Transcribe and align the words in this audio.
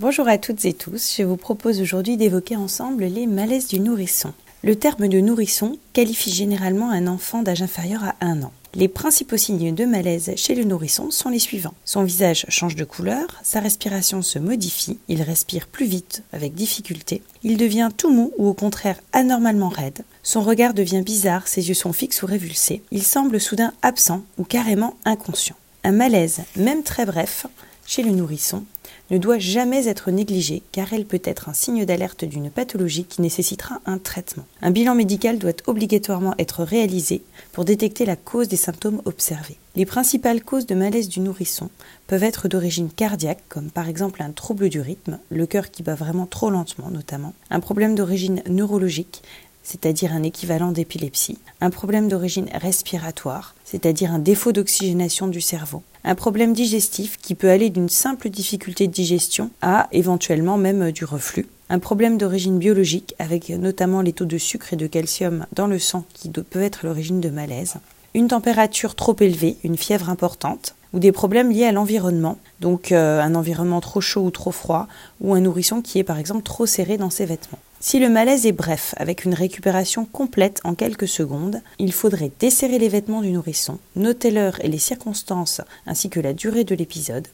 Bonjour 0.00 0.28
à 0.28 0.38
toutes 0.38 0.64
et 0.64 0.74
tous, 0.74 1.16
je 1.18 1.24
vous 1.24 1.36
propose 1.36 1.80
aujourd'hui 1.80 2.16
d'évoquer 2.16 2.54
ensemble 2.54 3.06
les 3.06 3.26
malaises 3.26 3.66
du 3.66 3.80
nourrisson. 3.80 4.32
Le 4.62 4.76
terme 4.76 5.08
de 5.08 5.18
nourrisson 5.18 5.76
qualifie 5.92 6.30
généralement 6.30 6.92
un 6.92 7.08
enfant 7.08 7.42
d'âge 7.42 7.62
inférieur 7.62 8.04
à 8.04 8.14
1 8.20 8.44
an. 8.44 8.52
Les 8.74 8.86
principaux 8.86 9.36
signes 9.36 9.74
de 9.74 9.84
malaise 9.84 10.30
chez 10.36 10.54
le 10.54 10.62
nourrisson 10.62 11.10
sont 11.10 11.30
les 11.30 11.40
suivants. 11.40 11.74
Son 11.84 12.04
visage 12.04 12.46
change 12.48 12.76
de 12.76 12.84
couleur, 12.84 13.26
sa 13.42 13.58
respiration 13.58 14.22
se 14.22 14.38
modifie, 14.38 15.00
il 15.08 15.20
respire 15.20 15.66
plus 15.66 15.86
vite 15.86 16.22
avec 16.32 16.54
difficulté, 16.54 17.20
il 17.42 17.56
devient 17.56 17.88
tout 17.96 18.12
mou 18.12 18.32
ou 18.38 18.46
au 18.46 18.54
contraire 18.54 19.00
anormalement 19.12 19.68
raide, 19.68 20.04
son 20.22 20.42
regard 20.42 20.74
devient 20.74 21.02
bizarre, 21.02 21.48
ses 21.48 21.66
yeux 21.66 21.74
sont 21.74 21.92
fixes 21.92 22.22
ou 22.22 22.26
révulsés, 22.26 22.82
il 22.92 23.02
semble 23.02 23.40
soudain 23.40 23.72
absent 23.82 24.22
ou 24.38 24.44
carrément 24.44 24.94
inconscient. 25.04 25.56
Un 25.82 25.92
malaise, 25.92 26.42
même 26.54 26.84
très 26.84 27.04
bref, 27.04 27.46
chez 27.84 28.02
le 28.02 28.10
nourrisson, 28.10 28.64
ne 29.10 29.18
doit 29.18 29.38
jamais 29.38 29.88
être 29.88 30.10
négligée 30.10 30.62
car 30.72 30.92
elle 30.92 31.04
peut 31.04 31.22
être 31.24 31.48
un 31.48 31.54
signe 31.54 31.84
d'alerte 31.84 32.24
d'une 32.24 32.50
pathologie 32.50 33.04
qui 33.04 33.22
nécessitera 33.22 33.80
un 33.86 33.98
traitement. 33.98 34.44
Un 34.62 34.70
bilan 34.70 34.94
médical 34.94 35.38
doit 35.38 35.52
obligatoirement 35.66 36.34
être 36.38 36.62
réalisé 36.62 37.22
pour 37.52 37.64
détecter 37.64 38.04
la 38.04 38.16
cause 38.16 38.48
des 38.48 38.56
symptômes 38.56 39.02
observés. 39.04 39.56
Les 39.76 39.86
principales 39.86 40.42
causes 40.42 40.66
de 40.66 40.74
malaise 40.74 41.08
du 41.08 41.20
nourrisson 41.20 41.70
peuvent 42.08 42.24
être 42.24 42.48
d'origine 42.48 42.90
cardiaque, 42.90 43.42
comme 43.48 43.70
par 43.70 43.88
exemple 43.88 44.22
un 44.22 44.32
trouble 44.32 44.68
du 44.68 44.80
rythme, 44.80 45.18
le 45.30 45.46
cœur 45.46 45.70
qui 45.70 45.82
bat 45.82 45.94
vraiment 45.94 46.26
trop 46.26 46.50
lentement 46.50 46.90
notamment, 46.90 47.34
un 47.50 47.60
problème 47.60 47.94
d'origine 47.94 48.42
neurologique, 48.48 49.22
c'est-à-dire 49.68 50.14
un 50.14 50.22
équivalent 50.22 50.72
d'épilepsie, 50.72 51.36
un 51.60 51.68
problème 51.68 52.08
d'origine 52.08 52.48
respiratoire, 52.54 53.54
c'est-à-dire 53.66 54.12
un 54.12 54.18
défaut 54.18 54.52
d'oxygénation 54.52 55.28
du 55.28 55.42
cerveau, 55.42 55.82
un 56.04 56.14
problème 56.14 56.54
digestif 56.54 57.18
qui 57.18 57.34
peut 57.34 57.50
aller 57.50 57.68
d'une 57.68 57.90
simple 57.90 58.30
difficulté 58.30 58.86
de 58.86 58.92
digestion 58.92 59.50
à 59.60 59.88
éventuellement 59.92 60.56
même 60.56 60.90
du 60.90 61.04
reflux, 61.04 61.46
un 61.68 61.80
problème 61.80 62.16
d'origine 62.16 62.58
biologique 62.58 63.14
avec 63.18 63.50
notamment 63.50 64.00
les 64.00 64.14
taux 64.14 64.24
de 64.24 64.38
sucre 64.38 64.72
et 64.72 64.76
de 64.76 64.86
calcium 64.86 65.44
dans 65.52 65.66
le 65.66 65.78
sang 65.78 66.06
qui 66.14 66.30
peut 66.30 66.62
être 66.62 66.86
l'origine 66.86 67.20
de 67.20 67.28
malaise, 67.28 67.74
une 68.14 68.28
température 68.28 68.94
trop 68.94 69.16
élevée, 69.20 69.58
une 69.64 69.76
fièvre 69.76 70.08
importante, 70.08 70.76
ou 70.92 70.98
des 70.98 71.12
problèmes 71.12 71.50
liés 71.50 71.66
à 71.66 71.72
l'environnement, 71.72 72.38
donc 72.60 72.92
euh, 72.92 73.20
un 73.20 73.34
environnement 73.34 73.80
trop 73.80 74.00
chaud 74.00 74.22
ou 74.22 74.30
trop 74.30 74.52
froid, 74.52 74.88
ou 75.20 75.34
un 75.34 75.40
nourrisson 75.40 75.82
qui 75.82 75.98
est 75.98 76.04
par 76.04 76.18
exemple 76.18 76.42
trop 76.42 76.66
serré 76.66 76.96
dans 76.96 77.10
ses 77.10 77.26
vêtements. 77.26 77.58
Si 77.80 78.00
le 78.00 78.08
malaise 78.08 78.44
est 78.44 78.52
bref, 78.52 78.94
avec 78.96 79.24
une 79.24 79.34
récupération 79.34 80.04
complète 80.04 80.60
en 80.64 80.74
quelques 80.74 81.06
secondes, 81.06 81.62
il 81.78 81.92
faudrait 81.92 82.32
desserrer 82.40 82.80
les 82.80 82.88
vêtements 82.88 83.22
du 83.22 83.30
nourrisson, 83.30 83.78
noter 83.94 84.32
l'heure 84.32 84.58
et 84.64 84.68
les 84.68 84.78
circonstances 84.78 85.60
ainsi 85.86 86.10
que 86.10 86.18
la 86.18 86.32
durée 86.32 86.64
de 86.64 86.74
l'épisode, 86.74 87.28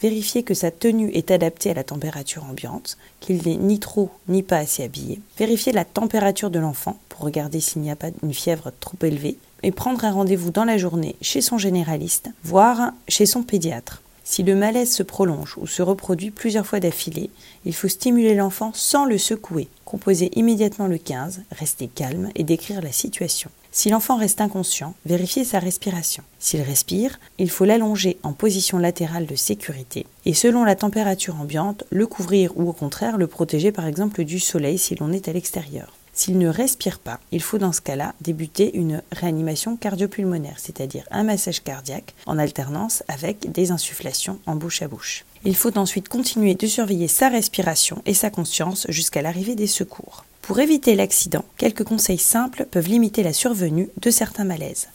vérifier 0.00 0.42
que 0.42 0.54
sa 0.54 0.70
tenue 0.70 1.10
est 1.10 1.30
adaptée 1.30 1.70
à 1.70 1.74
la 1.74 1.84
température 1.84 2.44
ambiante, 2.44 2.96
qu'il 3.20 3.42
n'est 3.46 3.56
ni 3.56 3.78
trop 3.78 4.10
ni 4.28 4.42
pas 4.42 4.58
assez 4.58 4.82
habillé, 4.82 5.20
vérifier 5.38 5.72
la 5.72 5.84
température 5.84 6.50
de 6.50 6.58
l'enfant 6.58 6.98
pour 7.08 7.20
regarder 7.20 7.60
s'il 7.60 7.82
n'y 7.82 7.90
a 7.90 7.96
pas 7.96 8.10
une 8.22 8.34
fièvre 8.34 8.72
trop 8.80 8.96
élevée, 9.02 9.38
et 9.62 9.72
prendre 9.72 10.04
un 10.04 10.12
rendez-vous 10.12 10.50
dans 10.50 10.64
la 10.64 10.78
journée 10.78 11.16
chez 11.22 11.40
son 11.40 11.58
généraliste, 11.58 12.28
voire 12.44 12.92
chez 13.08 13.26
son 13.26 13.42
pédiatre. 13.42 14.02
Si 14.28 14.42
le 14.42 14.56
malaise 14.56 14.90
se 14.90 15.04
prolonge 15.04 15.56
ou 15.56 15.68
se 15.68 15.82
reproduit 15.82 16.32
plusieurs 16.32 16.66
fois 16.66 16.80
d'affilée, 16.80 17.30
il 17.64 17.72
faut 17.72 17.86
stimuler 17.86 18.34
l'enfant 18.34 18.72
sans 18.74 19.04
le 19.04 19.18
secouer, 19.18 19.68
composer 19.84 20.36
immédiatement 20.36 20.88
le 20.88 20.98
15, 20.98 21.42
rester 21.52 21.86
calme 21.86 22.30
et 22.34 22.42
décrire 22.42 22.82
la 22.82 22.90
situation. 22.90 23.50
Si 23.70 23.88
l'enfant 23.88 24.16
reste 24.16 24.40
inconscient, 24.40 24.94
vérifiez 25.06 25.44
sa 25.44 25.60
respiration. 25.60 26.24
S'il 26.40 26.62
respire, 26.62 27.20
il 27.38 27.50
faut 27.50 27.64
l'allonger 27.64 28.18
en 28.24 28.32
position 28.32 28.78
latérale 28.78 29.26
de 29.26 29.36
sécurité 29.36 30.06
et 30.24 30.34
selon 30.34 30.64
la 30.64 30.74
température 30.74 31.40
ambiante, 31.40 31.84
le 31.90 32.08
couvrir 32.08 32.50
ou 32.58 32.68
au 32.68 32.72
contraire 32.72 33.18
le 33.18 33.28
protéger 33.28 33.70
par 33.70 33.86
exemple 33.86 34.24
du 34.24 34.40
soleil 34.40 34.76
si 34.76 34.96
l'on 34.96 35.12
est 35.12 35.28
à 35.28 35.32
l'extérieur. 35.32 35.92
S'il 36.16 36.38
ne 36.38 36.48
respire 36.48 36.98
pas, 36.98 37.20
il 37.30 37.42
faut 37.42 37.58
dans 37.58 37.74
ce 37.74 37.82
cas-là 37.82 38.14
débuter 38.22 38.74
une 38.74 39.02
réanimation 39.12 39.76
cardiopulmonaire, 39.76 40.58
c'est-à-dire 40.58 41.04
un 41.10 41.24
massage 41.24 41.62
cardiaque 41.62 42.14
en 42.24 42.38
alternance 42.38 43.02
avec 43.06 43.52
des 43.52 43.70
insufflations 43.70 44.38
en 44.46 44.56
bouche 44.56 44.80
à 44.80 44.88
bouche. 44.88 45.26
Il 45.44 45.54
faut 45.54 45.76
ensuite 45.76 46.08
continuer 46.08 46.54
de 46.54 46.66
surveiller 46.66 47.06
sa 47.06 47.28
respiration 47.28 48.00
et 48.06 48.14
sa 48.14 48.30
conscience 48.30 48.86
jusqu'à 48.88 49.20
l'arrivée 49.20 49.56
des 49.56 49.66
secours. 49.66 50.24
Pour 50.40 50.58
éviter 50.58 50.94
l'accident, 50.94 51.44
quelques 51.58 51.84
conseils 51.84 52.18
simples 52.18 52.66
peuvent 52.70 52.88
limiter 52.88 53.22
la 53.22 53.34
survenue 53.34 53.90
de 54.00 54.10
certains 54.10 54.44
malaises. 54.44 54.88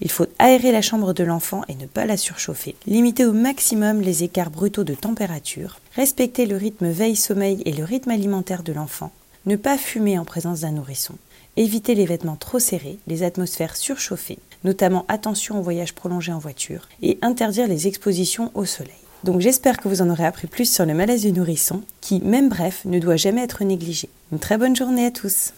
Il 0.00 0.10
faut 0.10 0.26
aérer 0.38 0.70
la 0.70 0.82
chambre 0.82 1.12
de 1.12 1.24
l'enfant 1.24 1.62
et 1.68 1.74
ne 1.74 1.86
pas 1.86 2.06
la 2.06 2.16
surchauffer, 2.16 2.76
limiter 2.86 3.24
au 3.24 3.32
maximum 3.32 4.00
les 4.00 4.22
écarts 4.22 4.50
brutaux 4.50 4.84
de 4.84 4.94
température, 4.94 5.80
respecter 5.96 6.46
le 6.46 6.56
rythme 6.56 6.90
veille-sommeil 6.90 7.60
et 7.64 7.72
le 7.72 7.82
rythme 7.82 8.10
alimentaire 8.10 8.62
de 8.62 8.72
l'enfant, 8.72 9.10
ne 9.46 9.56
pas 9.56 9.78
fumer 9.78 10.18
en 10.18 10.24
présence 10.24 10.60
d'un 10.60 10.72
nourrisson. 10.72 11.14
Éviter 11.56 11.94
les 11.94 12.06
vêtements 12.06 12.36
trop 12.36 12.58
serrés, 12.58 12.98
les 13.06 13.22
atmosphères 13.22 13.76
surchauffées, 13.76 14.38
notamment 14.64 15.04
attention 15.08 15.58
aux 15.58 15.62
voyages 15.62 15.94
prolongés 15.94 16.32
en 16.32 16.38
voiture, 16.38 16.88
et 17.02 17.18
interdire 17.22 17.66
les 17.66 17.86
expositions 17.86 18.50
au 18.54 18.64
soleil. 18.64 18.94
Donc 19.24 19.40
j'espère 19.40 19.78
que 19.78 19.88
vous 19.88 20.00
en 20.00 20.10
aurez 20.10 20.24
appris 20.24 20.46
plus 20.46 20.72
sur 20.72 20.86
le 20.86 20.94
malaise 20.94 21.22
du 21.22 21.32
nourrisson, 21.32 21.82
qui, 22.00 22.20
même 22.20 22.48
bref, 22.48 22.82
ne 22.84 22.98
doit 22.98 23.16
jamais 23.16 23.42
être 23.42 23.64
négligé. 23.64 24.08
Une 24.32 24.38
très 24.38 24.56
bonne 24.56 24.76
journée 24.76 25.06
à 25.06 25.10
tous 25.10 25.52